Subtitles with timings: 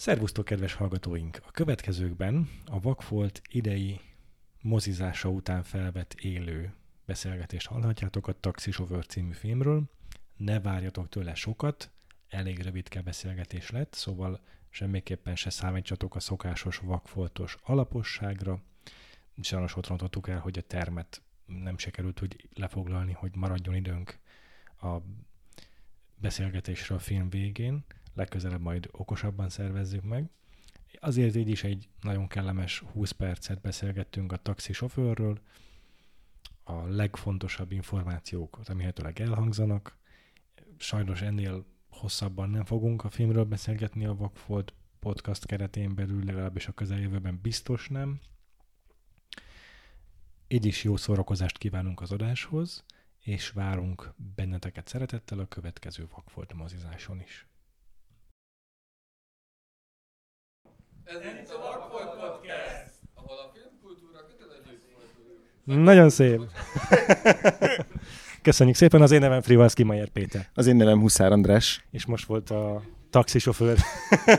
[0.00, 1.38] Szervusztok, kedves hallgatóink!
[1.46, 4.00] A következőkben a Vakfolt idei
[4.60, 9.82] mozizása után felvett élő beszélgetést hallhatjátok a Taxisofőr című filmről.
[10.36, 11.90] Ne várjatok tőle sokat,
[12.28, 14.40] elég rövidke beszélgetés lett, szóval
[14.70, 18.62] semmiképpen se számítsatok a szokásos vakfoltos alaposságra.
[19.40, 24.18] Sajnos ott rontottuk el, hogy a termet nem sikerült úgy lefoglalni, hogy maradjon időnk
[24.80, 24.96] a
[26.16, 30.30] beszélgetésre a film végén legközelebb majd okosabban szervezzük meg.
[31.00, 35.40] Azért így is egy nagyon kellemes 20 percet beszélgettünk a taxisofőrről,
[36.64, 39.96] a legfontosabb információk remélhetőleg elhangzanak.
[40.76, 46.72] Sajnos ennél hosszabban nem fogunk a filmről beszélgetni a Vakfolt podcast keretén belül, legalábbis a
[46.72, 48.20] közeljövőben biztos nem.
[50.48, 52.84] Így is jó szórakozást kívánunk az adáshoz,
[53.20, 57.49] és várunk benneteket szeretettel a következő Vakfolt mozizáson is.
[61.10, 66.40] Ez itt a Vakfolt Podcast, ahol a filmkultúra kötelező Nagyon szép.
[68.42, 70.48] Köszönjük szépen, az én nevem Frivalszki Mayer Péter.
[70.54, 71.84] Az én nevem Huszár András.
[71.90, 73.78] És most volt a taxisofőr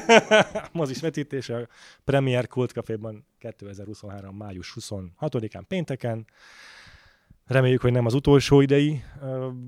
[0.71, 1.67] mozis vetítése a
[2.03, 4.35] Premier Kult Caféban 2023.
[4.35, 6.25] május 26-án pénteken.
[7.45, 9.03] Reméljük, hogy nem az utolsó idei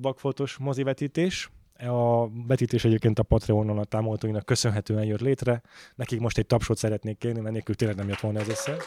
[0.01, 1.49] vakfoltos mozivetítés.
[1.73, 5.61] A vetítés egyébként a Patreonon a támogatóinak köszönhetően jött létre.
[5.95, 8.77] Nekik most egy tapsot szeretnék kérni, mert nélkül tényleg nem jött volna ez össze.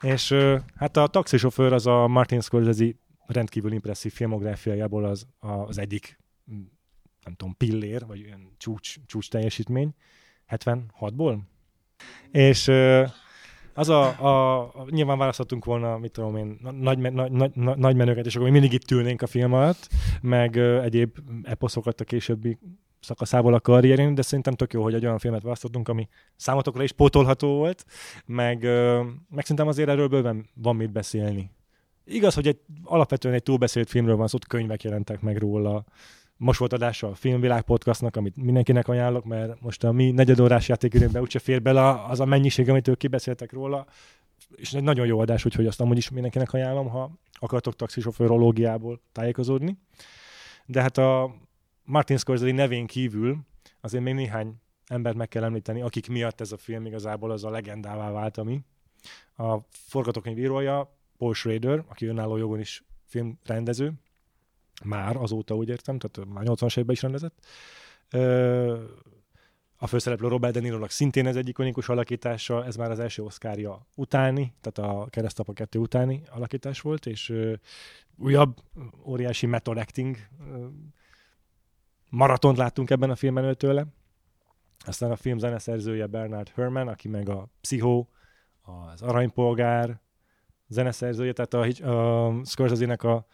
[0.00, 0.34] És
[0.76, 2.94] hát a taxisofőr az a Martin Scorsese
[3.26, 6.18] rendkívül impresszív filmográfiájából az, az egyik,
[7.24, 9.94] nem tudom, pillér, vagy olyan csúcs, csúcs teljesítmény,
[10.48, 11.38] 76-ból.
[12.30, 12.70] És
[13.76, 18.26] az a, a, a, nyilván választhatunk volna, mit tudom én, nagy, nagy, nagy, nagy menőket,
[18.26, 19.88] és akkor mindig itt ülnénk a film alatt,
[20.20, 22.58] meg ö, egyéb eposzokat a későbbi
[23.00, 26.92] szakaszából a karrierén, de szerintem tök jó, hogy egy olyan filmet választottunk, ami számotokra is
[26.92, 27.84] pótolható volt,
[28.26, 31.50] meg, ö, meg szerintem azért erről bőven van mit beszélni.
[32.04, 35.84] Igaz, hogy egy, alapvetően egy túlbeszélt filmről van szó, könyvek jelentek meg róla,
[36.36, 41.22] most volt adása a Filmvilág podcastnak, amit mindenkinek ajánlok, mert most a mi negyedórás játékidőnkben
[41.22, 43.86] úgyse fér bele az a mennyiség, amit ők kibeszéltek róla,
[44.54, 49.78] és egy nagyon jó adás, úgyhogy azt amúgy is mindenkinek ajánlom, ha akartok taxisofőrológiából tájékozódni.
[50.66, 51.34] De hát a
[51.84, 53.38] Martin Scorsese nevén kívül
[53.80, 54.54] azért még néhány
[54.86, 58.60] embert meg kell említeni, akik miatt ez a film igazából az a legendává vált, ami.
[59.36, 63.92] A forgatókönyvírója Paul Schrader, aki önálló jogon is filmrendező,
[64.84, 67.46] már azóta úgy értem, tehát már 80-as években is rendezett.
[69.78, 73.86] A főszereplő Robert De Niro-nak szintén ez egy ikonikus alakítása, ez már az első oszkárja
[73.94, 77.32] utáni, tehát a Keresztapa 2 utáni alakítás volt, és
[78.16, 78.56] újabb
[79.04, 80.16] óriási method acting
[82.08, 83.86] maratont láttunk ebben a filmben tőle.
[84.86, 88.08] Aztán a film zeneszerzője Bernard Herrmann, aki meg a Pszichó,
[88.62, 90.00] az Aranypolgár
[90.68, 93.26] zeneszerzője, tehát a, a Scorsese-nek a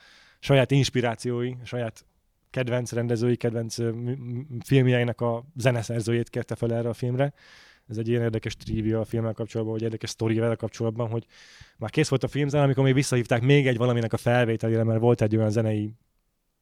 [0.42, 2.04] saját inspirációi, saját
[2.50, 3.76] kedvenc rendezői, kedvenc
[4.64, 7.32] filmjeinek a zeneszerzőjét kérte fel erre a filmre.
[7.88, 11.26] Ez egy ilyen érdekes trivia a filmmel kapcsolatban, vagy érdekes sztori vele kapcsolatban, hogy
[11.78, 15.22] már kész volt a filmzen, amikor még visszahívták még egy valaminek a felvételére, mert volt
[15.22, 15.94] egy olyan zenei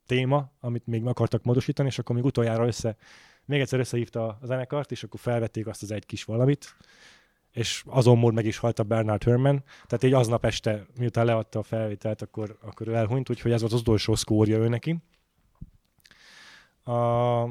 [0.06, 2.96] téma, amit még akartak módosítani, és akkor még utoljára össze,
[3.44, 6.76] még egyszer összehívta a zenekart, és akkor felvették azt az egy kis valamit,
[7.52, 9.56] és azon mód meg is halt a Bernard Herrmann,
[9.86, 13.72] tehát egy aznap este, miután leadta a felvételt, akkor, akkor ő elhunyt, úgyhogy ez volt
[13.72, 14.96] az utolsó szkórja ő neki.
[16.84, 17.48] A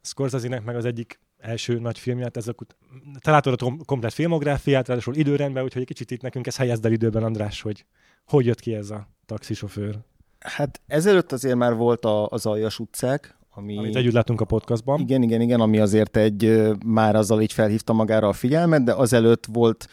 [0.00, 2.76] Scorsese-nek meg az egyik első nagy filmje, hát ezek ut-
[3.18, 6.92] te látod a komplet filmográfiát, ráadásul időrendben, úgyhogy egy kicsit itt nekünk ez helyezd el
[6.92, 7.84] időben, András, hogy
[8.24, 9.98] hogy jött ki ez a taxisofőr?
[10.38, 15.00] Hát ezelőtt azért már volt a, az Aljas utcák, ami, Amit együtt látunk a podcastban.
[15.00, 19.46] Igen, igen, igen, ami azért egy, már azzal így felhívta magára a figyelmet, de azelőtt
[19.52, 19.88] volt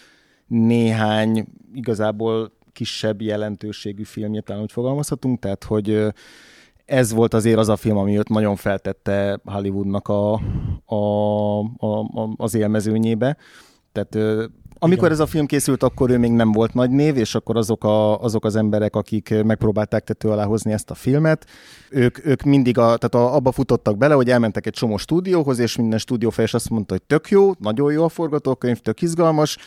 [0.48, 6.14] néhány igazából kisebb jelentőségű filmje, talán úgy fogalmazhatunk, tehát hogy
[6.86, 10.34] ez volt azért az a film, ami őt nagyon feltette Hollywoodnak a,
[10.86, 10.96] a,
[11.60, 13.38] a, a, az élmezőnyébe.
[13.92, 14.18] Tehát
[14.80, 15.12] amikor Igen.
[15.12, 18.22] ez a film készült, akkor ő még nem volt nagy név, és akkor azok, a,
[18.22, 21.46] azok az emberek, akik megpróbálták tető alá hozni ezt a filmet,
[21.90, 25.76] ők, ők mindig a, tehát a, abba futottak bele, hogy elmentek egy csomó stúdióhoz, és
[25.76, 29.58] minden stúdiófejes azt mondta, hogy tök jó, nagyon jó a forgatókönyv, tök izgalmas,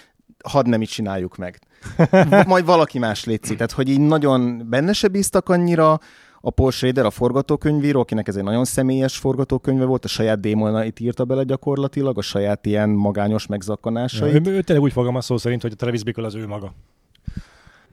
[0.45, 1.59] hadd nem így csináljuk meg.
[2.47, 3.57] Majd valaki más létszik.
[3.57, 6.01] Tehát, hogy így nagyon benne se bíztak annyira,
[6.45, 11.01] a Paul Schrader, a forgatókönyvíró, akinek ez egy nagyon személyes forgatókönyve volt, a saját démonait
[11.01, 14.47] írta bele gyakorlatilag, a saját ilyen magányos megzakkanásait.
[14.47, 16.73] Ja, ő, ő tényleg úgy fogalmaz szó szerint, hogy a Travis Bickle az ő maga.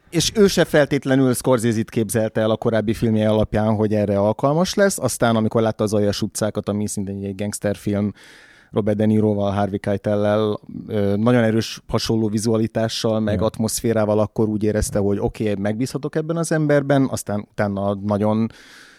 [0.09, 4.99] És ő se feltétlenül Scorsese-t képzelte el a korábbi filmje alapján, hogy erre alkalmas lesz.
[4.99, 8.13] Aztán, amikor látta az Aljas utcákat, ami szintén egy gangsterfilm,
[8.71, 10.59] Robert De Niroval, Harvey Keitel-lel,
[11.15, 13.45] nagyon erős hasonló vizualitással, meg ja.
[13.45, 18.49] atmoszférával akkor úgy érezte, hogy oké, okay, megbízhatok ebben az emberben, aztán utána nagyon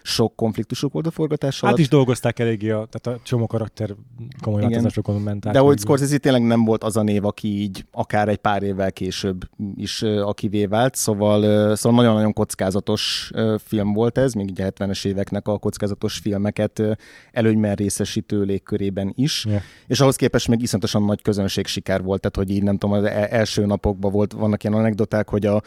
[0.03, 1.75] sok konfliktusuk volt a forgatás alatt.
[1.75, 3.95] Hát is dolgozták eléggé, a, tehát a csomó karakter
[4.41, 5.53] komoly változásokon ment át.
[5.53, 8.93] De hogy Scorsese tényleg nem volt az a név, aki így akár egy pár évvel
[8.93, 11.41] később is akivé vált, szóval,
[11.77, 16.83] szóval nagyon-nagyon kockázatos film volt ez, még ugye 70-es éveknek a kockázatos filmeket
[17.33, 19.61] előnyben részesítő légkörében is, yeah.
[19.87, 23.05] és ahhoz képest meg iszonyatosan nagy közönség siker volt, tehát hogy így nem tudom, az
[23.05, 25.63] e-, első napokban volt, vannak ilyen anekdoták, hogy a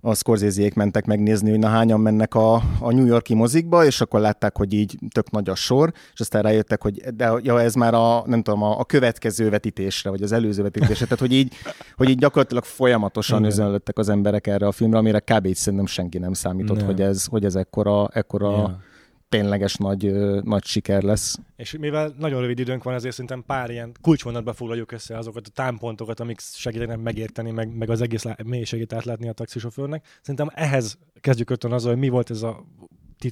[0.00, 4.20] a scorsese mentek megnézni, hogy na hányan mennek a, a New Yorki mozikba, és akkor
[4.20, 7.94] látták, hogy így tök nagy a sor, és aztán rájöttek, hogy de ja, ez már
[7.94, 11.52] a, nem tudom, a, a következő vetítésre, vagy az előző vetítésre, tehát hogy így,
[11.96, 15.54] hogy így gyakorlatilag folyamatosan özönlöttek az emberek erre a filmre, amire kb.
[15.54, 16.86] szerintem senki nem számított, nem.
[16.86, 18.94] hogy ez, hogy ez ekkora, ekkora ja
[19.28, 20.12] tényleges nagy,
[20.42, 21.38] nagy siker lesz.
[21.56, 25.50] És mivel nagyon rövid időnk van, ezért szerintem pár ilyen kulcsvonatba foglaljuk össze azokat a
[25.50, 30.06] támpontokat, amik segítenek megérteni, meg, meg az egész mélységét átlátni a taxisofőrnek.
[30.20, 32.64] Szerintem ehhez kezdjük ötön azzal, hogy mi volt, ez a,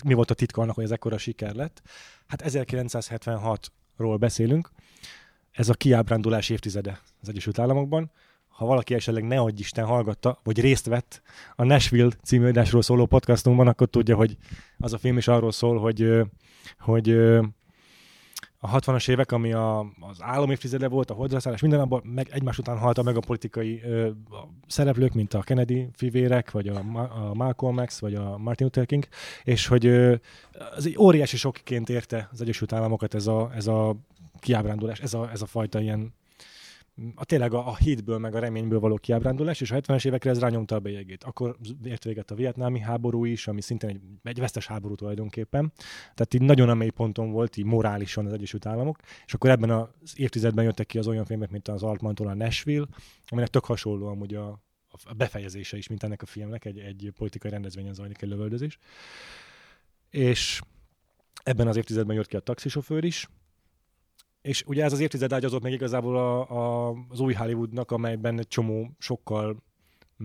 [0.04, 1.82] mi volt a titka annak, hogy ez ekkora siker lett.
[2.26, 4.70] Hát 1976-ról beszélünk,
[5.50, 8.10] ez a kiábrándulás évtizede az Egyesült Államokban
[8.54, 11.22] ha valaki esetleg ne adj Isten hallgatta, vagy részt vett
[11.56, 14.36] a Nashville című adásról szóló podcastunkban, akkor tudja, hogy
[14.78, 16.08] az a film is arról szól, hogy,
[16.78, 17.10] hogy
[18.58, 22.58] a 60-as évek, ami a, az állam évtizede volt, a holdrászállás, minden abban meg egymás
[22.58, 26.76] után halta meg a politikai ö, a szereplők, mint a Kennedy fivérek, vagy a,
[27.28, 29.06] a Malcolm X, vagy a Martin Luther King,
[29.44, 30.14] és hogy ö,
[30.76, 33.96] az egy óriási sokként érte az Egyesült Államokat ez a, ez a
[34.40, 36.14] kiábrándulás, ez a, ez a fajta ilyen
[37.14, 40.38] a tényleg a, a hitből, meg a reményből való kiábrándulás, és a 70-es évekre ez
[40.38, 41.24] rányomta a bélyegét.
[41.24, 45.72] Akkor ért véget a vietnámi háború is, ami szintén egy, egy vesztes háború tulajdonképpen.
[46.14, 49.70] Tehát így nagyon a mély ponton volt, így morálisan az Egyesült Államok, és akkor ebben
[49.70, 52.86] az évtizedben jöttek ki az olyan filmek, mint az Altmantól a Nashville,
[53.26, 54.62] aminek tök hasonló amúgy a,
[55.04, 58.78] a befejezése is, mint ennek a filmnek, egy, egy politikai rendezvényen zajlik egy lövöldözés.
[60.10, 60.60] És
[61.42, 63.28] ebben az évtizedben jött ki a taxisofőr is,
[64.44, 68.48] és ugye ez az évtized ágyazott meg igazából a, a, az új Hollywoodnak, amelyben egy
[68.48, 69.62] csomó sokkal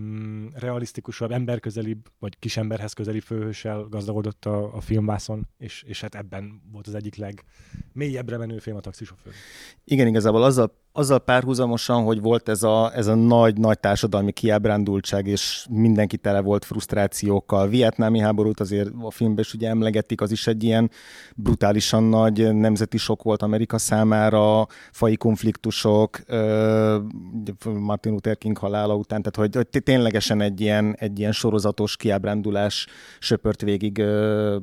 [0.00, 6.62] mm, realisztikusabb, emberközelibb, vagy kisemberhez közeli főhőssel gazdagodott a, a filmvászon, és, és hát ebben
[6.72, 9.32] volt az egyik legmélyebbre menő film a taxisofőr.
[9.84, 15.26] Igen, igazából azzal azzal párhuzamosan, hogy volt ez a, ez a nagy, nagy társadalmi kiábrándultság,
[15.26, 17.68] és mindenki tele volt frusztrációkkal.
[17.68, 20.90] Vietnámi háborút azért a filmben is ugye emlegetik, az is egy ilyen
[21.36, 26.20] brutálisan nagy nemzeti sok volt Amerika számára, fai konfliktusok,
[27.64, 32.86] Martin Luther King halála után, tehát hogy, hogy ténylegesen egy ilyen, egy ilyen sorozatos kiábrándulás
[33.18, 34.02] söpört végig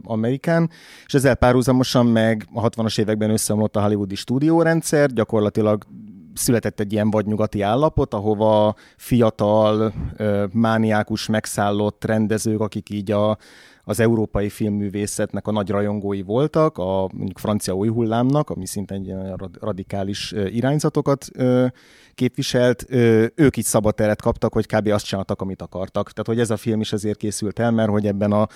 [0.04, 0.70] Amerikán,
[1.06, 5.86] és ezzel párhuzamosan meg a 60-as években összeomlott a hollywoodi stúdiórendszer, gyakorlatilag
[6.38, 9.94] született egy ilyen vadnyugati állapot, ahova fiatal,
[10.52, 13.38] mániákus, megszállott rendezők, akik így a,
[13.84, 19.06] az európai filmművészetnek a nagy rajongói voltak, a mondjuk francia új hullámnak, ami szinte egy
[19.06, 21.28] ilyen radikális irányzatokat
[22.16, 22.86] képviselt,
[23.36, 24.88] ők így szabad teret kaptak, hogy kb.
[24.88, 26.12] azt csináltak, amit akartak.
[26.12, 28.48] Tehát, hogy ez a film is azért készült el, mert hogy ebben a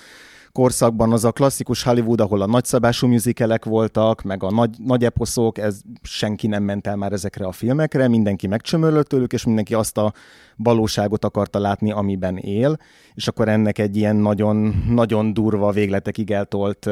[0.51, 5.57] korszakban az a klasszikus Hollywood, ahol a nagyszabású műzikelek voltak, meg a nagy, nagy eposzok,
[5.57, 9.97] ez senki nem ment el már ezekre a filmekre, mindenki megcsömörlött tőlük, és mindenki azt
[9.97, 10.13] a
[10.55, 12.77] valóságot akarta látni, amiben él,
[13.13, 16.89] és akkor ennek egy ilyen nagyon, nagyon durva végletekig eltolt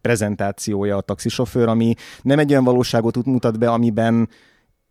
[0.00, 4.28] prezentációja a taxisofőr, ami nem egy olyan valóságot mutat be, amiben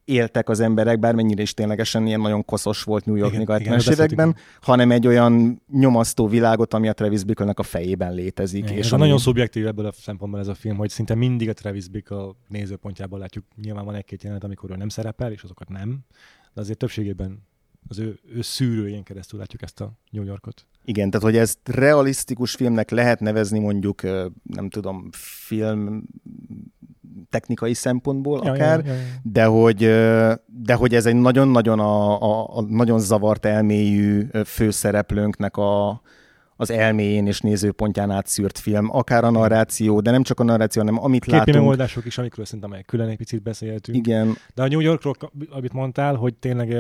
[0.05, 4.35] éltek az emberek, bármennyire is ténylegesen ilyen nagyon koszos volt New York a 70-es években,
[4.62, 8.63] hanem egy olyan nyomasztó világot, ami a Travis bickle a fejében létezik.
[8.63, 9.01] Igen, és ami...
[9.01, 13.19] nagyon szubjektív ebből a szempontból ez a film, hogy szinte mindig a Travis Bickle nézőpontjából
[13.19, 13.45] látjuk.
[13.62, 16.00] Nyilván van egy-két jelenet, amikor ő nem szerepel, és azokat nem,
[16.53, 17.47] de azért többségében
[17.88, 20.65] az ő, ő szűrőjén keresztül látjuk ezt a New Yorkot.
[20.83, 24.01] Igen, tehát hogy ezt realisztikus filmnek lehet nevezni mondjuk,
[24.43, 26.03] nem tudom, film
[27.29, 29.03] technikai szempontból ja, akár, ja, ja, ja.
[29.24, 29.77] De, hogy,
[30.63, 36.01] de hogy ez egy nagyon-nagyon a, a, a nagyon zavart elmélyű főszereplőnknek a,
[36.55, 41.03] az elméjén és nézőpontján átszűrt film, akár a narráció, de nem csak a narráció, hanem
[41.03, 41.58] amit Képi látunk.
[41.58, 43.98] megoldások is, amikről szerintem egy külön egy picit beszéltünk.
[43.98, 44.38] Igen.
[44.53, 45.15] De a New Yorkról,
[45.50, 46.72] amit mondtál, hogy tényleg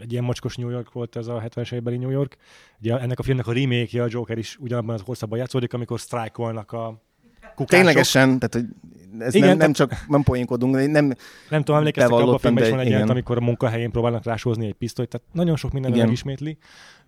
[0.00, 2.36] egy ilyen mocskos New York volt ez a 70-es évbeli New York.
[2.80, 6.72] Ugye ennek a filmnek a remake a Joker is ugyanabban az országban játszódik, amikor sztrájkolnak
[6.72, 7.02] a
[7.40, 7.66] kukások.
[7.66, 8.66] Ténylegesen, tehát hogy
[9.18, 11.12] ez igen, nem, nem csak nem poénkodunk, nem
[11.50, 14.74] Nem tudom, emlékeztek, a filmben is van egy ilyen, amikor a munkahelyén próbálnak rásózni egy
[14.74, 16.58] pisztolyt, tehát nagyon sok minden megismétli.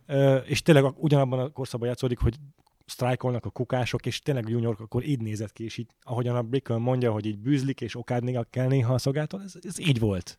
[0.09, 2.35] Uh, és tényleg ugyanabban a korszakban játszódik, hogy
[2.87, 6.77] sztrájkolnak a kukások, és tényleg York akkor így nézett ki, és így, ahogyan a Brickell
[6.77, 10.39] mondja, hogy így bűzlik, és okádni kell néha a szolgáltól, ez, ez így volt.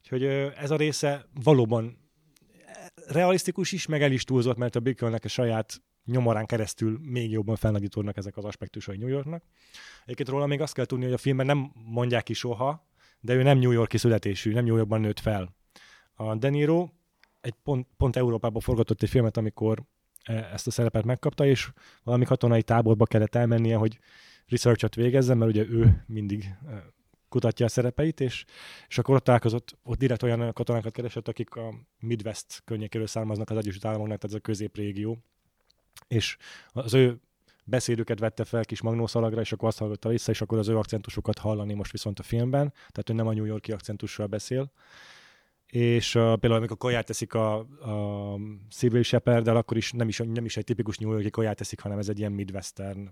[0.00, 0.22] Úgyhogy
[0.56, 1.98] ez a része valóban
[3.06, 7.56] realisztikus is, meg el is túlzott, mert a Brickellnek a saját nyomorán keresztül még jobban
[7.56, 9.42] felnagyítódnak ezek az aspektusai New Yorknak.
[10.02, 12.86] Egyébként róla még azt kell tudni, hogy a filmben nem mondják ki soha,
[13.20, 15.56] de ő nem New Yorki születésű, nem New Yorkban nőtt fel.
[16.14, 16.88] A De Niro
[17.40, 19.82] egy pont, pont Európában forgatott egy filmet, amikor
[20.22, 21.70] e, ezt a szerepet megkapta, és
[22.02, 23.98] valami katonai táborba kellett elmennie, hogy
[24.46, 26.84] researchat végezzen, mert ugye ő mindig e,
[27.28, 28.44] kutatja a szerepeit, és,
[28.88, 33.56] és akkor ott találkozott, ott direkt olyan katonákat keresett, akik a Midwest környékéről származnak az
[33.56, 35.18] Egyesült Államoknak, tehát ez a középrégió.
[36.08, 36.36] És
[36.72, 37.20] az ő
[37.64, 41.38] beszédüket vette fel kis magnószalagra, és akkor azt hallgatta vissza, és akkor az ő akcentusokat
[41.38, 44.72] hallani most viszont a filmben, tehát ő nem a New Yorki akcentussal beszél.
[45.66, 48.38] És uh, például amikor kaját teszik a, a
[48.70, 51.98] Civil Shepherd, akkor is nem, is nem is egy tipikus New Yorki kaját teszik, hanem
[51.98, 53.10] ez egy ilyen midwestern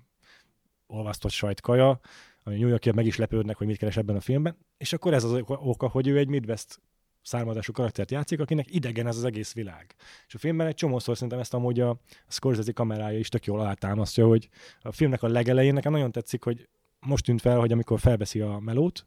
[0.86, 2.00] olvasztott sajtkaja,
[2.42, 5.24] ami New Yorkiak meg is lepődnek, hogy mit keres ebben a filmben, és akkor ez
[5.24, 6.80] az oka, hogy ő egy Midwest
[7.26, 9.94] származású karaktert játszik, akinek idegen ez az egész világ.
[10.26, 14.26] És a filmben egy csomószor szerintem ezt amúgy a Scorsese kamerája is tök jól alátámasztja,
[14.26, 14.48] hogy
[14.80, 16.68] a filmnek a legelején nekem nagyon tetszik, hogy
[17.00, 19.06] most tűnt fel, hogy amikor felveszi a melót,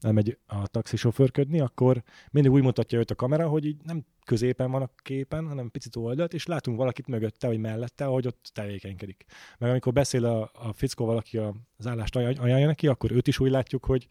[0.00, 4.82] elmegy a taxisofőrködni, akkor mindig úgy mutatja őt a kamera, hogy így nem középen van
[4.82, 9.24] a képen, hanem picit oldalt, és látunk valakit mögötte, vagy mellette, ahogy ott tevékenykedik.
[9.58, 11.38] Meg amikor beszél a, a fickó valaki
[11.76, 14.06] az állást ajánlja neki, akkor őt is úgy látjuk, hogy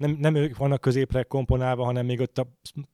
[0.00, 2.46] nem, nem ők vannak középre komponálva, hanem még ott a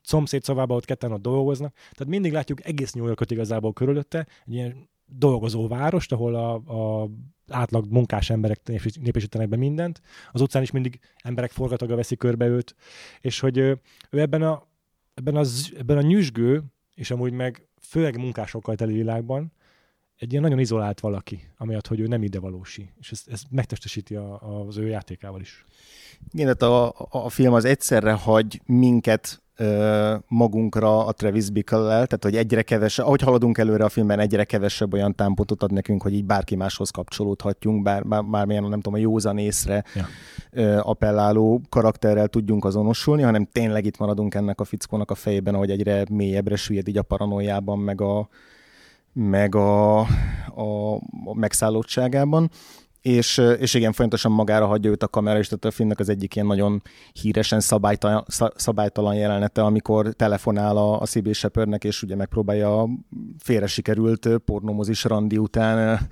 [0.03, 1.73] szomszéd szavában ott ketten ott dolgoznak.
[1.75, 7.09] Tehát mindig látjuk egész New Yorkot igazából körülötte, egy ilyen dolgozó várost, ahol a, a
[7.49, 8.61] átlag munkás emberek
[9.01, 10.01] népesítenek be mindent.
[10.33, 12.75] Az utcán is mindig emberek forgataga veszik körbe őt,
[13.21, 14.67] és hogy ő ebben a,
[15.15, 16.63] ebben, az, ebben a nyüzsgő,
[16.95, 19.53] és amúgy meg főleg munkásokkal teli világban,
[20.19, 22.91] egy ilyen nagyon izolált valaki, amiatt, hogy ő nem ide valósi.
[23.01, 25.67] És ez, ez megtestesíti a, az ő játékával is.
[26.33, 29.41] Igen, tehát a, a film az egyszerre hagy minket
[30.29, 34.93] magunkra a Travis Bickle-lel, tehát hogy egyre kevesebb, ahogy haladunk előre a filmben, egyre kevesebb
[34.93, 39.03] olyan támpontot ad nekünk, hogy így bárki máshoz kapcsolódhatjunk, bár, bár, bármilyen, nem tudom, a
[39.03, 39.85] józan észre
[40.51, 40.81] ja.
[40.83, 46.05] appelláló karakterrel tudjunk azonosulni, hanem tényleg itt maradunk ennek a fickónak a fejében, ahogy egyre
[46.11, 48.29] mélyebbre süllyed így a paranoiában, meg a,
[49.19, 51.01] meg a, a,
[51.33, 52.51] megszállottságában
[53.07, 56.35] és, és igen, folyamatosan magára hagyja őt a kamera, és tehát a filmnek az egyik
[56.35, 56.83] ilyen nagyon
[57.13, 62.89] híresen szabálytalan, szabálytalan jelenete, amikor telefonál a, a CB Shepardnek, és ugye megpróbálja a
[63.39, 66.09] félre sikerült pornomozis randi után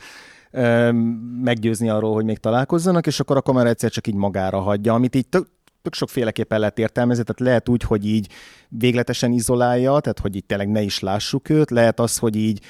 [1.42, 5.14] meggyőzni arról, hogy még találkozzanak, és akkor a kamera egyszer csak így magára hagyja, amit
[5.14, 5.46] így tök,
[5.82, 8.28] tök sokféleképpen lehet értelmezni, tehát lehet úgy, hogy így
[8.68, 12.60] végletesen izolálja, tehát hogy így tényleg ne is lássuk őt, lehet az, hogy így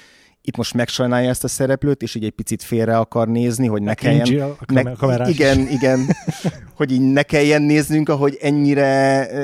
[0.47, 3.95] itt most megsajnálja ezt a szereplőt, és így egy picit félre akar nézni, hogy ne
[3.95, 4.57] kelljen...
[4.67, 6.07] Ne, igen, igen,
[6.79, 9.41] hogy így ne kelljen néznünk, ahogy ennyire, e,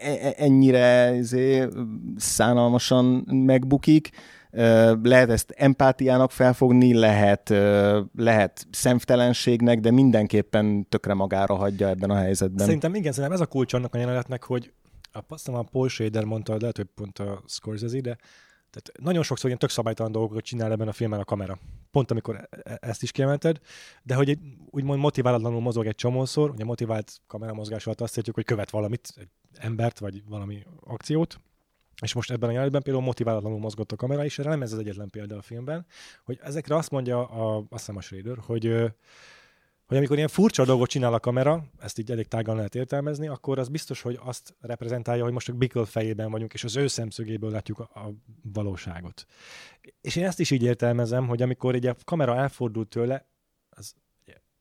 [0.00, 1.68] e, ennyire zé,
[2.16, 4.10] szánalmasan megbukik.
[5.02, 7.48] Lehet ezt empátiának felfogni, lehet,
[8.16, 12.64] lehet szemtelenségnek, de mindenképpen tökre magára hagyja ebben a helyzetben.
[12.64, 14.72] Szerintem igen, szerintem ez a kulcs annak a jelenetnek, hogy
[15.28, 18.16] azt a Paul Schrader mondta, lehet, hogy pont a Scorsese, de
[18.74, 21.58] tehát nagyon sokszor ilyen tök szabálytalan dolgokat csinál ebben a filmben a kamera.
[21.90, 23.60] Pont amikor e-, e-, ezt is kiemelted,
[24.02, 24.38] de hogy egy,
[24.70, 29.28] úgymond motiválatlanul mozog egy csomószor, ugye motivált kameramozgás alatt azt értjük, hogy követ valamit, egy
[29.52, 31.40] embert, vagy valami akciót,
[32.02, 34.78] és most ebben a jelenetben például motiválatlanul mozgott a kamera, és erre nem ez az
[34.78, 35.86] egyetlen példa a filmben,
[36.24, 38.94] hogy ezekre azt mondja a, azt hiszem a Schrader, hogy
[39.86, 43.58] hogy amikor ilyen furcsa dolgot csinál a kamera, ezt így elég tágan lehet értelmezni, akkor
[43.58, 47.50] az biztos, hogy azt reprezentálja, hogy most a Bickle fejében vagyunk, és az ő szemszögéből
[47.50, 49.26] látjuk a, a valóságot.
[50.00, 53.28] És én ezt is így értelmezem, hogy amikor egy a kamera elfordul tőle,
[53.68, 53.94] az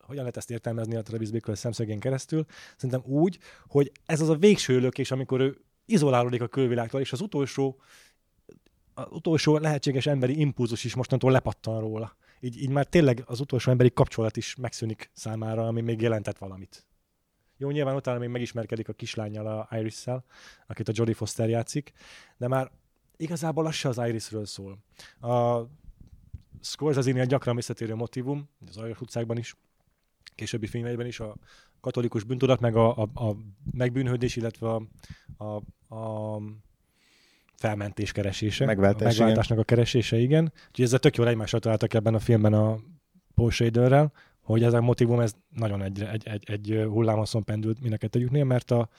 [0.04, 2.46] hogyan lehet ezt értelmezni a Travis Bickle szemszögén keresztül?
[2.76, 7.22] Szerintem úgy, hogy ez az a végső lökés, amikor ő izolálódik a külvilágtól, és az
[7.22, 7.82] utolsó
[8.94, 13.72] az utolsó lehetséges emberi impulzus is mostantól lepattan róla így, így már tényleg az utolsó
[13.72, 16.86] emberi kapcsolat is megszűnik számára, ami még jelentett valamit.
[17.58, 20.26] Jó, nyilván utána még megismerkedik a kislányjal, a Iris-szel,
[20.68, 21.92] akit a Jodie Foster játszik,
[22.38, 22.72] de már
[23.18, 24.78] igazából az se az Irisről szól.
[25.22, 25.62] A
[26.62, 29.56] Scorsese-nél gyakran visszatérő motivum, az Ajos utcákban is,
[30.36, 31.36] későbbi filmeiben is a
[31.82, 33.36] katolikus bűntudat, meg a, a, a
[33.72, 34.88] megbűnhődés, illetve a,
[35.38, 35.62] a,
[35.96, 36.42] a
[37.64, 38.66] felmentés keresése.
[38.66, 40.52] Megváltás, a megváltásnak a keresése, igen.
[40.68, 42.80] Úgyhogy ezzel tök jól egymásra találtak ebben a filmben a
[43.36, 47.98] Paul Shaderrel, hogy ez a motivum ez nagyon egy, egy, egy, egy hullámoszon pendült mind
[48.02, 48.90] a mert a,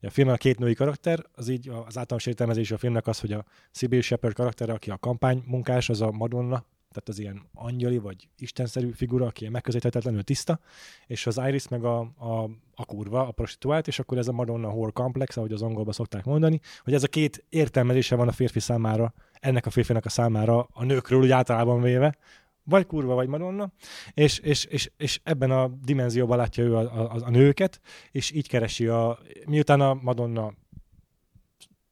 [0.00, 3.32] a filmben a két női karakter, az így az általános értelmezés a filmnek az, hogy
[3.32, 8.28] a Sibyl Shepard karakter, aki a kampánymunkás, az a Madonna tehát az ilyen angyali vagy
[8.38, 10.60] istenszerű figura, aki ilyen megközelíthetetlenül tiszta,
[11.06, 14.68] és az Iris meg a, a, a kurva, a prostituált, és akkor ez a Madonna
[14.68, 18.60] Whore Complex, ahogy az angolba szokták mondani, hogy ez a két értelmezése van a férfi
[18.60, 22.16] számára, ennek a férfinak a számára a nőkről úgy általában véve,
[22.64, 23.72] vagy kurva, vagy Madonna,
[24.14, 28.48] és, és, és, és ebben a dimenzióban látja ő a, a, a nőket, és így
[28.48, 30.52] keresi a, miután a Madonna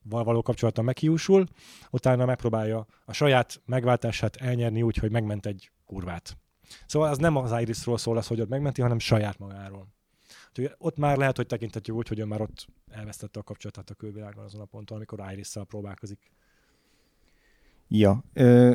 [0.02, 1.46] való kapcsolata meghiúsul,
[1.90, 6.36] utána megpróbálja a saját megváltását elnyerni úgy, hogy megment egy kurvát.
[6.86, 9.88] Szóval az nem az Irisról szól az, hogy ott megmenti, hanem saját magáról.
[10.48, 13.94] Úgyhogy ott már lehet, hogy tekinthetjük úgy, hogy ő már ott elvesztette a kapcsolatát a
[13.94, 16.18] külvilággal azon a ponton, amikor Iris-szal próbálkozik.
[17.88, 18.72] Ja, ö,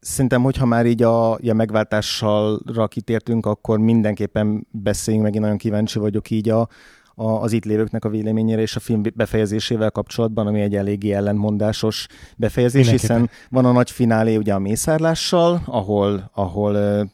[0.00, 5.98] szerintem, hogyha már így a, a megváltással kitértünk, akkor mindenképpen beszéljünk meg, én nagyon kíváncsi
[5.98, 6.68] vagyok így a,
[7.14, 12.06] a, az itt lévőknek a véleményére és a film befejezésével kapcsolatban, ami egy eléggé ellentmondásos
[12.36, 17.10] befejezés, hiszen van a nagy finálé ugye a mészárlással, ahol, ahol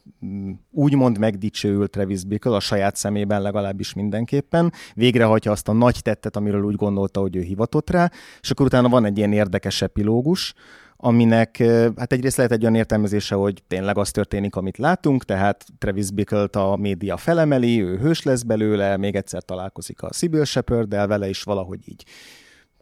[0.71, 6.63] úgymond megdicsőült Travis Bickle a saját szemében legalábbis mindenképpen, végrehajtja azt a nagy tettet, amiről
[6.63, 10.53] úgy gondolta, hogy ő hivatott rá, és akkor utána van egy ilyen érdekes epilógus,
[11.01, 11.57] aminek
[11.97, 16.43] hát egyrészt lehet egy olyan értelmezése, hogy tényleg az történik, amit látunk, tehát Travis bickle
[16.51, 21.43] a média felemeli, ő hős lesz belőle, még egyszer találkozik a Sibyl shepard vele is
[21.43, 22.03] valahogy így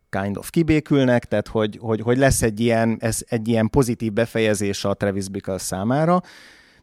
[0.10, 4.86] kind of kibékülnek, tehát hogy, hogy, hogy lesz egy ilyen, ez egy ilyen pozitív befejezés
[4.86, 6.22] a Travis Bickle számára.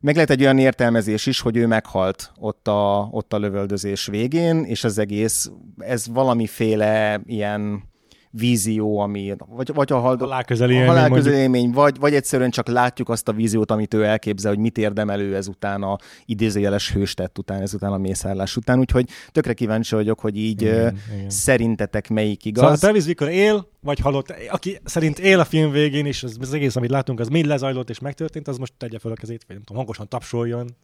[0.01, 4.65] Meg lehet egy olyan értelmezés is, hogy ő meghalt ott a, ott a lövöldözés végén,
[4.65, 7.93] és az egész, ez valamiféle ilyen
[8.37, 13.09] vízió, ami, vagy, vagy a, hal, halálközeli élmény, halálközeli élmény vagy, vagy egyszerűen csak látjuk
[13.09, 17.61] azt a víziót, amit ő elképzel, hogy mit érdemel ő ezután a idézőjeles hőstett után,
[17.61, 21.31] ezután a mészárlás után, úgyhogy tökre kíváncsi vagyok, hogy így igen, igen.
[21.31, 22.63] szerintetek melyik igaz.
[22.63, 26.53] Szóval Travis Bickle él, vagy halott, aki szerint él a film végén, és az, az
[26.53, 29.57] egész, amit látunk, az mind lezajlott és megtörtént, az most tegye fel a kezét, vagy
[29.57, 30.77] nem tudom, hangosan tapsoljon.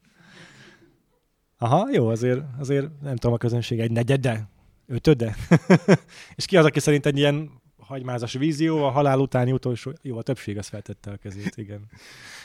[1.59, 4.49] Aha, jó, azért, azért nem tudom, a közönség egy negyede
[4.91, 5.37] ötöde?
[6.37, 7.51] és ki az, aki szerint egy ilyen
[7.91, 11.87] hagymázas vízió, a halál utáni utolsó, jó, a többség az feltette a kezét, igen.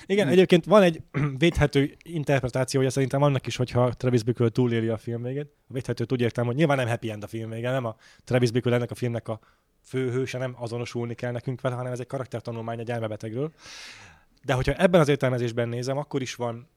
[0.05, 1.01] Igen, egyébként van egy
[1.37, 5.53] védhető interpretációja szerintem annak is, hogyha Travis Bickle túléli a film végét.
[5.67, 8.51] A védhetőt úgy értem, hogy nyilván nem happy end a film vége, nem a Travis
[8.51, 9.39] Bickle ennek a filmnek a
[9.83, 13.51] főhőse, nem azonosulni kell nekünk vele, hanem ez egy karaktertanulmány egy elmebetegről.
[14.43, 16.69] De hogyha ebben az értelmezésben nézem, akkor is van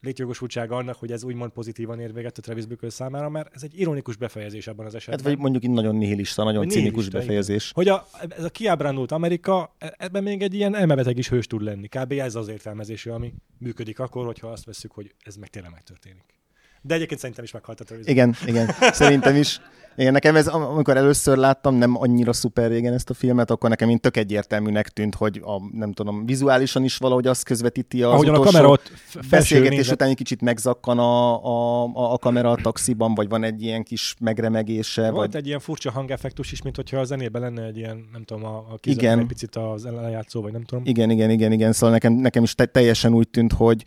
[0.00, 3.80] létjogosultsága annak, hogy ez úgymond pozitívan ér véget a Travis Bickle számára, mert ez egy
[3.80, 5.18] ironikus befejezés ebben az esetben.
[5.18, 7.72] Hát vagy mondjuk így nagyon nihilista, nagyon nihilista, cinikus befejezés.
[7.74, 11.62] Hogy a, ez a kiábrándult Amerika, e- ebben még egy ilyen elmebeteg is hős tud
[11.62, 11.88] lenni.
[11.88, 12.12] Kb.
[12.12, 16.37] ez az értelmezése, ami működik akkor, hogyha azt veszük, hogy ez meg tényleg megtörténik.
[16.82, 19.60] De egyébként szerintem is meghalt a Travis Igen, igen, szerintem is.
[19.98, 23.88] Igen, nekem ez, amikor először láttam, nem annyira szuper régen ezt a filmet, akkor nekem
[23.88, 28.34] mint tök egyértelműnek tűnt, hogy a, nem tudom, vizuálisan is valahogy azt közvetíti az Ahogyan
[28.34, 28.92] utolsó a kamera ott
[29.30, 33.82] beszélgetés után egy kicsit megzakkan a, a, a, kamera a taxiban, vagy van egy ilyen
[33.82, 35.10] kis megremegése.
[35.10, 35.36] Volt vagy...
[35.36, 38.56] egy ilyen furcsa hangeffektus is, mint hogyha a zenében lenne egy ilyen, nem tudom, a,
[38.56, 39.18] a igen.
[39.18, 40.84] egy picit az lejátszó, vagy nem tudom.
[40.86, 43.84] Igen, igen, igen, igen, szóval nekem, nekem is te, teljesen úgy tűnt, hogy,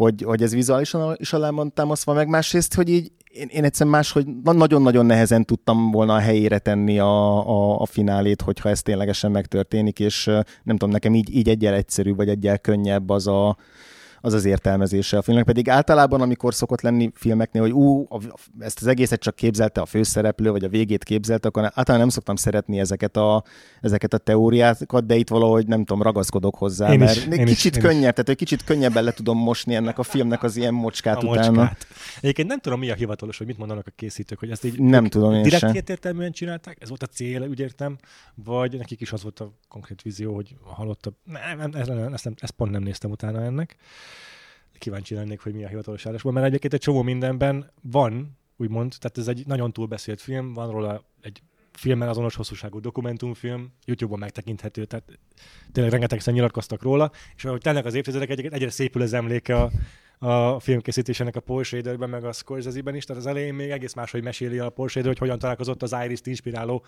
[0.00, 2.28] hogy, hogy ez vizuálisan is alá támasztva, meg.
[2.28, 7.48] Másrészt, hogy így én, én egyszerűen máshogy nagyon-nagyon nehezen tudtam volna a helyére tenni a,
[7.48, 10.24] a, a finálét, hogyha ez ténylegesen megtörténik, és
[10.62, 13.56] nem tudom, nekem így, így egyel egyszerű, vagy egyel könnyebb az a,
[14.20, 15.46] az az értelmezése a filmnek.
[15.46, 18.06] Pedig általában, amikor szokott lenni filmeknél, hogy ú,
[18.58, 22.36] ezt az egészet csak képzelte a főszereplő, vagy a végét képzelte, akkor általában nem szoktam
[22.36, 23.44] szeretni ezeket a,
[23.80, 27.76] ezeket a teóriákat, de itt valahogy nem tudom, ragaszkodok hozzá, én mert is, én kicsit
[27.76, 31.22] is, könnyebb, tehát egy kicsit könnyebben le tudom mosni ennek a filmnek az ilyen mocskát
[31.22, 31.50] a utána.
[31.50, 31.86] Mocskát.
[32.20, 35.06] Egyébként nem tudom, mi a hivatalos, hogy mit mondanak a készítők, hogy ezt így nem
[35.06, 37.98] tudom én direkt értelműen csinálták, ez volt a cél, úgy értem,
[38.34, 41.14] vagy nekik is az volt a konkrét vízió, hogy halottabb.
[41.24, 43.76] Nem, nem, nem, ezt, nem, ezt pont nem néztem utána ennek
[44.80, 49.18] kíváncsi lennék, hogy mi a hivatalos állásban, mert egyébként egy csomó mindenben van, úgymond, tehát
[49.18, 55.18] ez egy nagyon túlbeszélt film, van róla egy filmen azonos hosszúságú dokumentumfilm, YouTube-on megtekinthető, tehát
[55.72, 59.70] tényleg rengetegszer nyilatkoztak róla, és ahogy telnek az évtizedek, egyébként egyre szépül az emléke a,
[60.18, 64.22] a filmkészítésének a Paul Schraderben, meg a Scorsese-ben is, tehát az elején még egész máshogy
[64.22, 66.84] meséli a Paul Schrader, hogy hogyan találkozott az Iris-t inspiráló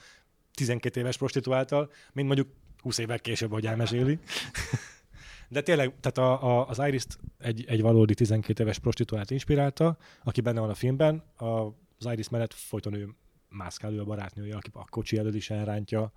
[0.55, 4.19] 12 éves prostituáltal, mint mondjuk 20 évvel később, hogy elmeséli.
[5.53, 7.05] De tényleg, tehát a, a, az iris
[7.39, 11.23] egy, egy valódi 12 éves prostituált inspirálta, aki benne van a filmben.
[11.37, 11.47] A,
[11.99, 13.09] az Iris mellett folyton ő
[13.49, 16.13] mászkál, ő a barátnője, aki a kocsi előtt is elrántja.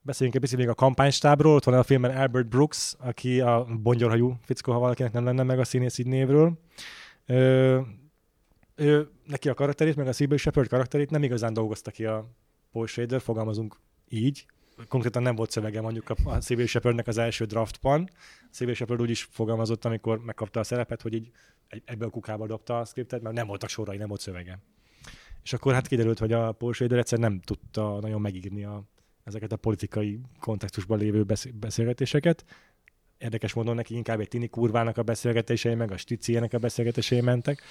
[0.00, 1.54] Beszéljünk egy picit még a kampánystábról.
[1.54, 5.58] Ott van a filmben Albert Brooks, aki a bongyorhajú fickó, ha valakinek nem lenne meg
[5.58, 6.58] a színész így névről.
[7.26, 7.80] Ö,
[8.74, 12.30] ő, neki a karakterét, meg a Sybil Shepard karakterét nem igazán dolgozta ki a
[12.72, 13.76] Paul Schrader, fogalmazunk
[14.08, 14.46] így.
[14.88, 18.08] Konkrétan nem volt szövege mondjuk a, Civil Shepardnek az első draftban.
[18.50, 21.30] Civil Shepard úgy is fogalmazott, amikor megkapta a szerepet, hogy így
[21.84, 24.58] ebből a kukába dobta a skriptet, mert nem voltak sorai, nem volt szövege.
[25.42, 28.84] És akkor hát kiderült, hogy a Paul Schrader egyszer nem tudta nagyon megírni a,
[29.24, 32.44] ezeket a politikai kontextusban lévő beszélgetéseket.
[33.18, 37.62] Érdekes módon neki inkább egy tini kurvának a beszélgetései, meg a sticienek a beszélgetései mentek,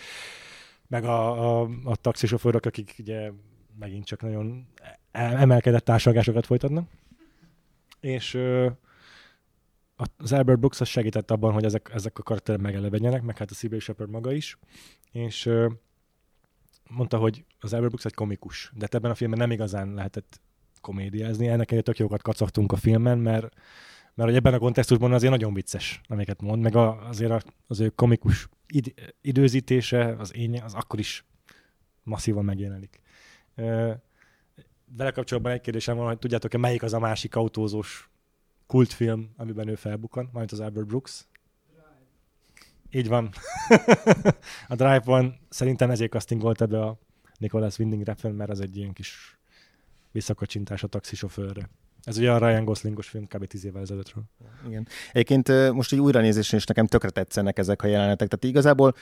[0.87, 3.31] meg a, a, a taxisofőrök, akik ugye
[3.79, 4.67] megint csak nagyon
[5.13, 6.89] emelkedett társadalmásokat folytatnak.
[7.99, 8.39] És
[10.17, 13.53] az Albert Brooks az segített abban, hogy ezek, ezek a karakterek megelevenjenek, meg hát a
[13.53, 14.57] Sybil Shepard maga is,
[15.11, 15.49] és
[16.89, 20.41] mondta, hogy az Albert Brooks egy komikus, de ebben a filmben nem igazán lehetett
[20.81, 23.53] komédiázni, ennek egy tök jókat kacagtunk a filmen, mert,
[24.13, 27.89] mert hogy ebben a kontextusban azért nagyon vicces, amiket mond, meg a, azért az ő
[27.89, 31.25] komikus id, időzítése, az én, az akkor is
[32.03, 33.01] masszívan megjelenik.
[34.97, 38.09] Vele kapcsolatban egy kérdésem van, hogy tudjátok-e, melyik az a másik autózós
[38.67, 41.25] kultfilm, amiben ő felbukkan, majd az Albert Brooks.
[42.91, 43.29] Így van.
[44.67, 46.99] a Drive van szerintem ezért volt ebbe a
[47.37, 49.37] Nicholas Winding Refn, mert az egy ilyen kis
[50.11, 51.69] visszakacsintás a taxisofőrre.
[52.03, 53.45] Ez ugye a Ryan Goslingos film kb.
[53.45, 54.23] 10 évvel ezelőttről.
[54.67, 54.87] Igen.
[55.11, 58.27] Egyébként most egy újranézésén is nekem tökre tetszenek ezek a jelenetek.
[58.27, 58.95] Tehát igazából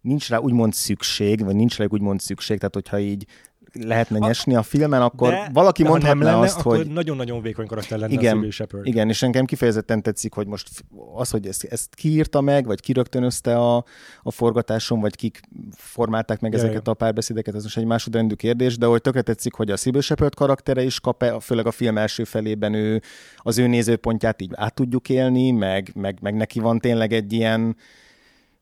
[0.00, 3.26] nincs rá úgymond szükség, vagy nincs rá úgymond szükség, tehát hogyha így
[3.72, 6.86] lehetne nyesni a filmen, akkor de, valaki de mondhatná nem lenne, azt, akkor hogy...
[6.86, 8.86] nagyon-nagyon vékony karakter lenne igen, a Shepard.
[8.86, 10.68] Igen, és engem kifejezetten tetszik, hogy most
[11.14, 13.84] az, hogy ezt, ezt kiírta meg, vagy kirögtönözte a,
[14.22, 15.40] a forgatáson, vagy kik
[15.76, 16.94] formálták meg ezeket Jaj.
[16.94, 20.34] a párbeszédeket, ez most egy másodrendű kérdés, de hogy tökre tetszik, hogy a Sybil Shepard
[20.34, 23.02] karaktere is kap főleg a film első felében ő,
[23.36, 27.76] az ő nézőpontját így át tudjuk élni, meg, meg, meg neki van tényleg egy ilyen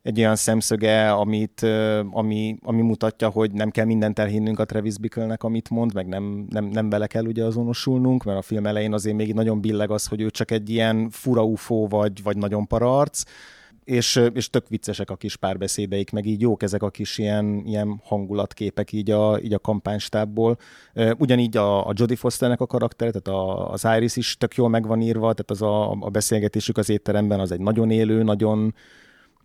[0.06, 1.66] egy olyan szemszöge, amit,
[2.10, 6.46] ami, ami mutatja, hogy nem kell mindent elhinnünk a Travis Bickle-nek, amit mond, meg nem,
[6.48, 10.06] nem, nem vele kell ugye azonosulnunk, mert a film elején azért még nagyon billeg az,
[10.06, 13.22] hogy ő csak egy ilyen fura ufó vagy, vagy nagyon paraarc,
[13.84, 18.00] és, és tök viccesek a kis párbeszédeik, meg így jók ezek a kis ilyen, ilyen
[18.04, 20.58] hangulatképek így a, így a kampánystábból.
[21.18, 24.86] Ugyanígy a, a Jodie Fosternek a karakter, tehát a, az Iris is tök jól meg
[24.86, 28.74] van írva, tehát az a, a beszélgetésük az étteremben az egy nagyon élő, nagyon,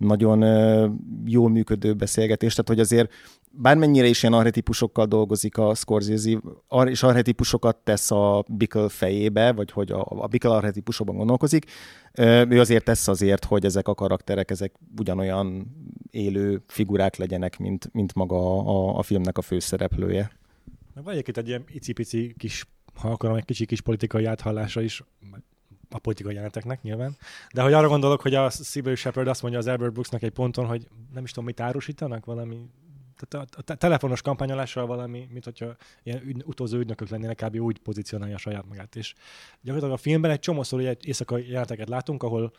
[0.01, 0.41] nagyon
[1.25, 3.11] jól működő beszélgetés, tehát hogy azért
[3.51, 6.39] bármennyire is ilyen arhetipusokkal dolgozik a Scorsese,
[6.85, 11.65] és arhetipusokat tesz a Bickle fejébe, vagy hogy a, a Bickle arhetipusokban gondolkozik,
[12.49, 15.75] ő azért tesz azért, hogy ezek a karakterek, ezek ugyanolyan
[16.11, 20.31] élő figurák legyenek, mint, mint maga a, a filmnek a főszereplője.
[20.93, 25.03] Meg van egy ilyen icipici kis, ha akarom, egy kicsi kis politikai áthallása is,
[25.93, 27.17] a politikai jeleneteknek nyilván.
[27.54, 30.65] De hogy arra gondolok, hogy a Sybil Shepard azt mondja az Albert Brooksnak egy ponton,
[30.65, 32.69] hogy nem is tudom, mit árusítanak, valami
[33.27, 37.56] tehát a, a, a telefonos kampányolással valami, mint hogyha ilyen ügy, utolsó ügynökök lennének, kb.
[37.56, 38.95] úgy pozícionálja a saját magát.
[38.95, 39.13] És
[39.62, 42.51] gyakorlatilag a filmben egy csomószor egy éjszakai jeleneteket látunk, ahol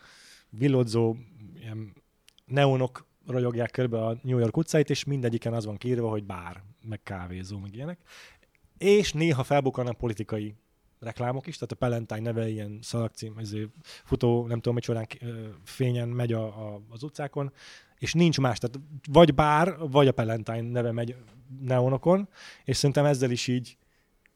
[0.49, 1.15] villodzó
[1.59, 1.93] ilyen
[2.45, 7.03] neonok ragyogják körbe a New York utcáit, és mindegyiken az van kiírva, hogy bár, meg
[7.03, 7.99] kávézó, meg ilyenek.
[8.77, 10.55] És néha felbukkannak politikai
[11.03, 13.33] reklámok is, tehát a Palentine neve ilyen szalagcím,
[14.03, 15.07] futó, nem tudom, micsodán
[15.63, 17.51] fényen megy a, a, az utcákon,
[17.97, 18.79] és nincs más, tehát
[19.11, 21.15] vagy bár, vagy a Palentine neve megy
[21.61, 22.27] neonokon,
[22.63, 23.77] és szerintem ezzel is így,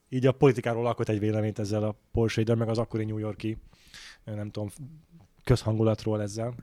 [0.08, 3.58] így a politikáról alkot egy véleményt ezzel a Porsche meg az akkori New Yorki,
[4.24, 4.68] nem tudom,
[5.44, 6.54] közhangulatról ezzel.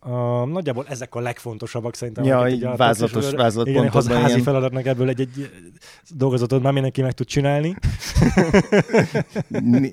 [0.00, 2.24] Uh, nagyjából ezek a legfontosabbak szerintem.
[2.24, 4.04] Ja, így vázlatos, vázlatpontokban.
[4.04, 5.50] Igen, házi feladatnak ebből egy-egy
[6.08, 7.74] dolgozatot már mindenki meg tud csinálni.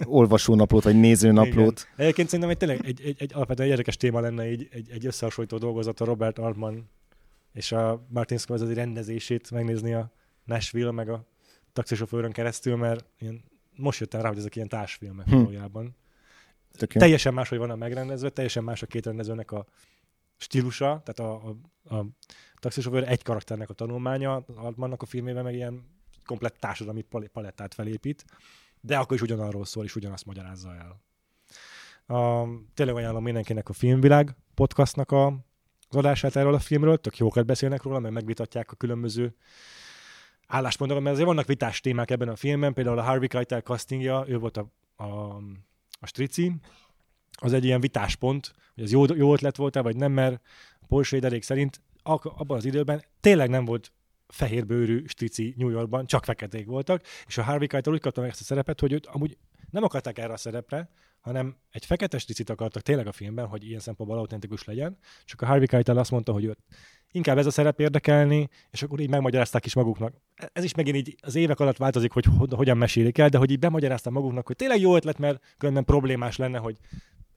[0.03, 1.79] Olvasónaplót, vagy nézőnaplót.
[1.79, 1.93] Igen.
[1.95, 5.57] Egyébként szerintem egy, tényleg egy, egy, egy alapvetően érdekes téma lenne egy, egy, egy összehasonlító
[5.57, 6.89] dolgozat a Robert Altman
[7.53, 10.11] és a Martin Scorsese rendezését megnézni a
[10.43, 11.25] Nashville meg a
[11.73, 13.43] taxisofőrön keresztül, mert ilyen,
[13.75, 15.35] most jöttem rá, hogy ezek ilyen társfilmek hm.
[15.35, 15.95] valójában.
[16.87, 19.65] Teljesen máshogy van a megrendezve, teljesen más a két rendezőnek a
[20.37, 22.05] stílusa, tehát a, a, a
[22.59, 25.83] taxisofőr egy karakternek a tanulmánya, Altmannak a filmében meg ilyen
[26.25, 28.25] komplett társadalmi palettát felépít,
[28.81, 31.03] de akkor is ugyanarról szól, és ugyanazt magyarázza el.
[32.17, 35.25] A, tényleg ajánlom mindenkinek a Filmvilág podcastnak a,
[35.89, 39.35] az adását erről a filmről, tök jókat beszélnek róla, mert megvitatják a különböző
[40.47, 44.37] álláspontokat, mert azért vannak vitás témák ebben a filmben, például a Harvey Keitel castingja, ő
[44.37, 45.35] volt a, a,
[45.99, 46.55] a strici,
[47.35, 50.41] az egy ilyen vitáspont, hogy ez jó, jó ötlet volt-e, vagy nem, mert
[50.87, 53.91] Paul Schraderék szerint abban az időben tényleg nem volt
[54.27, 58.41] fehérbőrű strici New Yorkban, csak feketék voltak, és a Harvey Keitel úgy kapta meg ezt
[58.41, 59.37] a szerepet, hogy őt amúgy
[59.69, 63.79] nem akarták erre a szerepre, hanem egy fekete stricit akartak tényleg a filmben, hogy ilyen
[63.79, 66.59] szempontból autentikus legyen, csak a Harvey Keitel azt mondta, hogy őt
[67.11, 70.13] inkább ez a szerep érdekelni, és akkor így megmagyarázták is maguknak.
[70.53, 73.59] Ez is megint így az évek alatt változik, hogy hogyan mesélik el, de hogy így
[73.59, 76.77] bemagyarázták maguknak, hogy tényleg jó ötlet, mert különben problémás lenne, hogy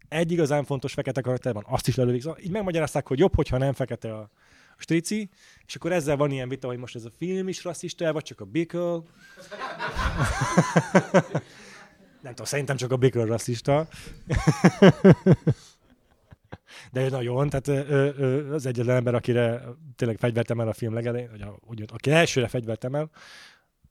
[0.08, 2.22] egy igazán fontos fekete karakter van, azt is lelődik.
[2.22, 4.30] Szóval így megmagyarázták, hogy jobb, hogyha nem fekete a,
[4.78, 5.28] strici,
[5.66, 8.40] és akkor ezzel van ilyen vita, hogy most ez a film is rasszista, vagy csak
[8.40, 8.80] a Bickle.
[12.22, 13.88] nem tudom, szerintem csak a Bickle rasszista.
[16.92, 19.64] De ő nagyon, tehát ő, ő, az egyetlen ember, akire
[19.96, 23.10] tényleg fegyvert emel a film legelején, vagy a, úgy, aki elsőre fegyvert emel,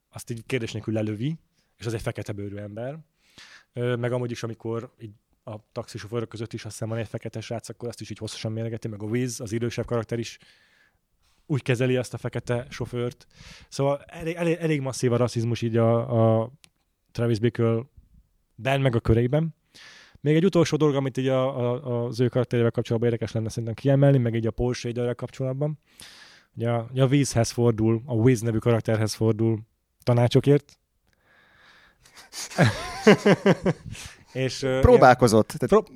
[0.10, 1.40] azt így kérdés nélkül lelövi,
[1.78, 3.00] és az egy fekete bőrű ember.
[3.74, 5.12] Meg amúgy is, amikor így
[5.48, 8.52] a taxisofőrök között is azt hiszem van egy fekete srác, akkor azt is így hosszasan
[8.52, 10.38] mérgeti, meg a Wiz, az idősebb karakter is
[11.46, 13.28] úgy kezeli azt a fekete sofőrt.
[13.70, 16.52] Szóval elég, elég, elég masszív a rasszizmus így a, a
[17.12, 17.82] Travis Bickle
[18.56, 19.56] ben meg a körében.
[20.20, 23.74] Még egy utolsó dolog, amit így a, a, az ő karakterével kapcsolatban érdekes lenne szerintem
[23.74, 25.80] kiemelni, meg így a Paul Shaderrel kapcsolatban.
[26.56, 29.60] Ugye a, a Wizhez fordul, a Wiz nevű karakterhez fordul
[30.04, 30.80] tanácsokért.
[34.38, 35.54] és, próbálkozott.
[35.54, 35.92] Ilyen, pró-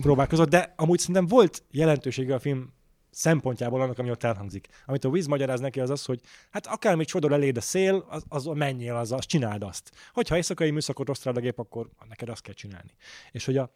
[0.00, 2.72] próbálkozott, de amúgy szerintem volt jelentősége a film
[3.10, 4.68] szempontjából annak, ami ott elhangzik.
[4.86, 8.24] Amit a Wiz magyaráz neki, az az, hogy hát akármit csodor eléd a szél, az,
[8.28, 9.90] az menjél, az, az csináld azt.
[10.12, 12.90] Hogyha éjszakai műszakot rossz a gép, akkor neked azt kell csinálni.
[13.32, 13.70] És hogy a,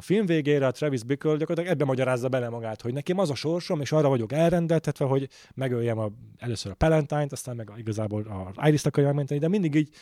[0.00, 3.34] a film végére a Travis Bickle gyakorlatilag ebbe magyarázza bele magát, hogy nekem az a
[3.34, 8.52] sorsom, és arra vagyok elrendeltetve, hogy megöljem a, először a Palentine-t, aztán meg a, igazából
[8.56, 9.94] a Iris-t akarja megmenteni, de mindig így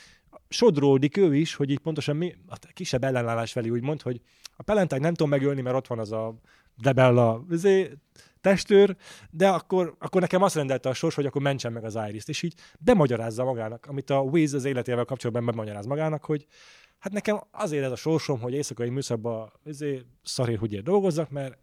[0.49, 4.21] sodródik ő is, hogy így pontosan mi, a kisebb ellenállás felé úgy mond, hogy
[4.57, 6.35] a Palentine nem tudom megölni, mert ott van az a
[6.77, 7.93] Debella izé,
[8.41, 8.97] testőr,
[9.31, 12.43] de akkor, akkor nekem azt rendelte a sors, hogy akkor mentsen meg az Iris-t, és
[12.43, 16.47] így bemagyarázza magának, amit a Wiz az életével kapcsolatban bemagyaráz magának, hogy
[17.07, 21.59] hát nekem azért ez a sorsom, hogy éjszakai műszakban izé, szarér dolgozzak, mert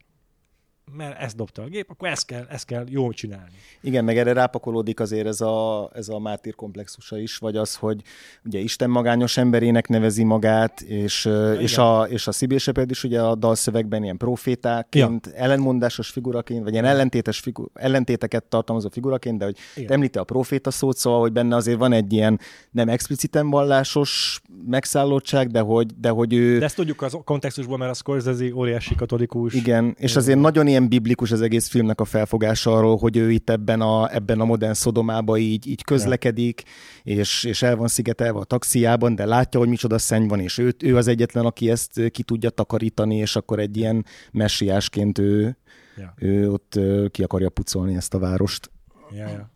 [0.91, 3.51] mert ezt dobta a gép, akkor ezt kell, ezt kell jól csinálni.
[3.81, 8.01] Igen, meg erre rápakolódik azért ez a, ez a mártír komplexusa is, vagy az, hogy
[8.45, 13.21] ugye Isten magányos emberének nevezi magát, és, és, a, és a Szibil Shepard is ugye
[13.21, 15.33] a dalszövegben ilyen profétáként, ja.
[15.33, 20.97] ellenmondásos figuraként, vagy ilyen ellentétes figu, ellentéteket tartalmazó figuraként, de hogy említi a proféta szót,
[20.97, 22.39] szóval, hogy benne azért van egy ilyen
[22.71, 26.57] nem expliciten vallásos megszállottság, de hogy, de hogy ő...
[26.57, 29.53] De ezt tudjuk az kontextusból, mert a Scorsese óriási katolikus.
[29.53, 33.49] Igen, és azért nagyon ilyen biblikus az egész filmnek a felfogása arról, hogy ő itt
[33.49, 36.63] ebben a, ebben a modern szodomába így, így közlekedik,
[37.03, 40.75] és, és el van szigetelve a taxiában, de látja, hogy micsoda szenny van, és ő,
[40.83, 45.57] ő az egyetlen, aki ezt ki tudja takarítani, és akkor egy ilyen messiásként ő,
[45.97, 46.13] ja.
[46.17, 46.79] ő ott
[47.11, 48.71] ki akarja pucolni ezt a várost.
[49.11, 49.51] Ja, ja.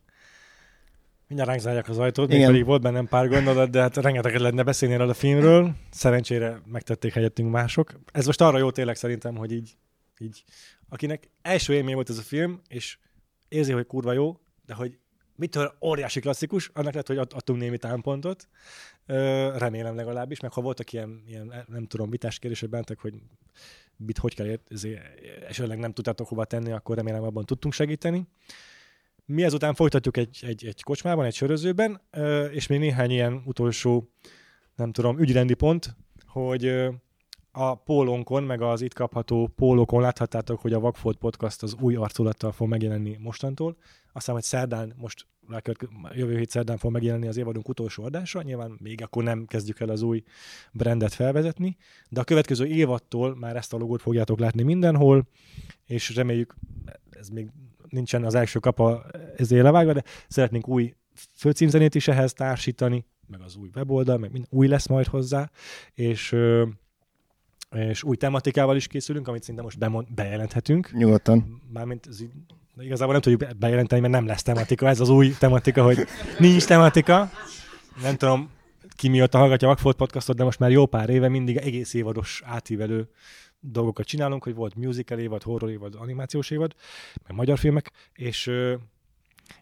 [1.27, 4.63] Mindjárt ránk zárják az ajtót, még pedig volt bennem pár gondolat, de hát rengeteget lehetne
[4.63, 5.75] beszélni erről a filmről.
[5.91, 7.99] Szerencsére megtették helyettünk mások.
[8.11, 9.77] Ez most arra jó tényleg szerintem, hogy így,
[10.19, 10.43] így
[10.89, 12.97] akinek első élmény volt ez a film, és
[13.47, 14.97] érzi, hogy kurva jó, de hogy
[15.35, 18.47] mitől óriási klasszikus, annak lehet, hogy adtunk némi támpontot.
[19.55, 23.13] remélem legalábbis, meg ha voltak ilyen, ilyen nem tudom, vitás kérdések bentek, hogy
[23.97, 24.59] mit hogy kell
[25.47, 28.27] esetleg nem tudtátok hova tenni, akkor remélem abban tudtunk segíteni.
[29.25, 32.01] Mi ezután folytatjuk egy, egy, egy kocsmában, egy sörözőben,
[32.51, 34.09] és még néhány ilyen utolsó,
[34.75, 35.95] nem tudom, ügyrendi pont,
[36.25, 36.89] hogy
[37.59, 42.51] a pólónkon, meg az itt kapható pólókon láthattátok, hogy a Vagfolt Podcast az új arculattal
[42.51, 43.77] fog megjelenni mostantól.
[44.13, 45.25] Aztán, hogy szerdán, most
[46.13, 49.89] jövő hét szerdán fog megjelenni az évadunk utolsó adása, nyilván még akkor nem kezdjük el
[49.89, 50.23] az új
[50.71, 51.77] brandet felvezetni,
[52.09, 55.27] de a következő évattól már ezt a logót fogjátok látni mindenhol,
[55.85, 56.55] és reméljük,
[57.09, 57.49] ez még
[57.89, 60.93] nincsen az első kapa ezért levágva, de szeretnénk új
[61.33, 65.51] főcímzenét is ehhez társítani, meg az új weboldal, meg mind, új lesz majd hozzá,
[65.93, 66.35] és
[67.75, 70.91] és új tematikával is készülünk, amit szinte most bemond, bejelenthetünk.
[70.91, 71.61] Nyugodtan.
[71.73, 72.19] Mármint ez,
[72.79, 74.87] igazából nem tudjuk bejelenteni, mert nem lesz tematika.
[74.87, 77.29] Ez az új tematika, hogy nincs tematika.
[78.01, 78.49] Nem tudom,
[78.95, 82.41] ki miatt hallgatja a Vagfolt podcastot, de most már jó pár éve mindig egész évados
[82.45, 83.09] átívelő
[83.59, 86.75] dolgokat csinálunk, hogy volt musical évad, horror évad, animációs évad,
[87.27, 88.51] meg magyar filmek, és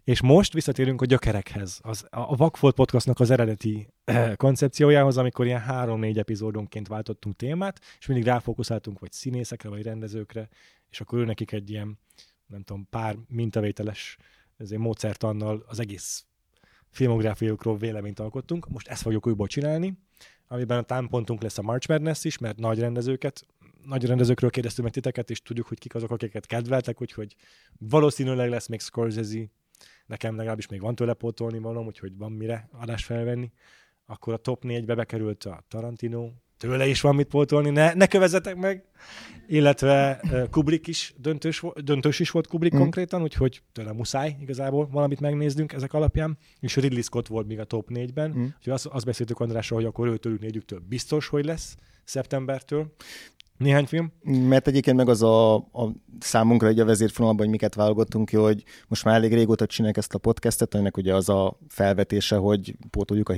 [0.03, 5.59] és most visszatérünk a gyökerekhez, az, a Vakfolt podcastnak az eredeti eh, koncepciójához, amikor ilyen
[5.59, 10.49] három-négy epizódonként váltottunk témát, és mindig ráfókuszáltunk vagy színészekre, vagy rendezőkre,
[10.89, 11.99] és akkor ő nekik egy ilyen,
[12.47, 14.17] nem tudom, pár mintavételes
[14.57, 16.25] ezért módszertannal az egész
[16.89, 18.69] filmográfiókról véleményt alkottunk.
[18.69, 19.97] Most ezt fogjuk újból csinálni,
[20.47, 23.45] amiben a támpontunk lesz a March Madness is, mert nagy rendezőket,
[23.85, 27.35] nagy rendezőkről kérdeztünk meg titeket, és tudjuk, hogy kik azok, akiket kedveltek, úgyhogy
[27.77, 29.49] valószínűleg lesz még Scorsese,
[30.05, 33.51] nekem legalábbis még van tőle pótolni valóm, úgyhogy van mire adás felvenni.
[34.05, 38.55] Akkor a top 4-be bekerült a Tarantino, tőle is van mit pótolni, ne, ne kövezzetek
[38.55, 38.83] meg,
[39.47, 42.79] illetve Kubrick is döntős, döntős is volt Kubrick mm.
[42.79, 47.63] konkrétan, úgyhogy tőle muszáj igazából valamit megnéznünk ezek alapján, és Ridley Scott volt még a
[47.63, 48.43] top 4-ben, mm.
[48.43, 52.93] úgyhogy azt, azt beszéltük Andrásról, hogy akkor őtől négyüktől biztos, hogy lesz szeptembertől.
[53.57, 54.11] Néhány film?
[54.23, 58.63] Mert egyébként meg az a, a számunkra egy a vezérfonalban, hogy miket válogattunk ki, hogy
[58.87, 63.29] most már elég régóta csinálják ezt a podcastet, ennek ugye az a felvetése, hogy pótoljuk
[63.29, 63.33] a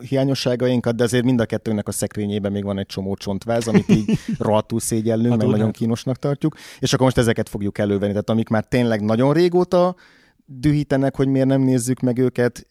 [0.00, 4.18] hiányosságainkat, de azért mind a kettőnek a szekrényében még van egy csomó csontváz, amit így
[4.38, 8.48] rohadtul szégyellünk, hát meg nagyon kínosnak tartjuk, és akkor most ezeket fogjuk elővenni, tehát amik
[8.48, 9.94] már tényleg nagyon régóta
[10.46, 12.66] dühítenek, hogy miért nem nézzük meg őket,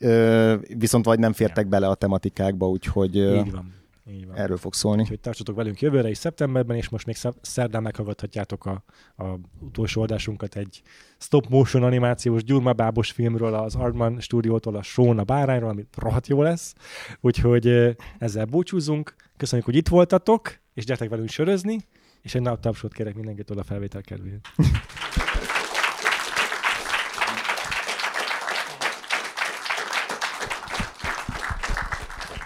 [0.78, 3.15] viszont vagy nem fértek bele a tematikákba, úgyhogy...
[3.15, 4.35] Így van így van.
[4.35, 5.01] Erről fog szólni.
[5.01, 8.83] Úgyhogy tartsatok velünk jövőre is szeptemberben, és most még szerdán meghallgathatjátok a,
[9.15, 10.81] a utolsó adásunkat egy
[11.17, 16.41] stop motion animációs gyurmabábos filmről, az Artman stúdiótól, a Sean a bárányról, ami rohadt jó
[16.41, 16.73] lesz.
[17.21, 19.15] Úgyhogy ezzel búcsúzunk.
[19.37, 21.77] Köszönjük, hogy itt voltatok, és gyertek velünk sörözni,
[22.21, 24.47] és egy naptapsot kérek mindenkitől a felvétel kedvéért.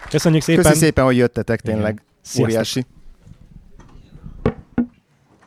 [0.09, 0.61] Köszönjük szépen.
[0.61, 2.01] Köszönjük szépen, hogy jöttetek, tényleg.
[2.33, 2.45] Igen.
[2.45, 2.85] Óriási.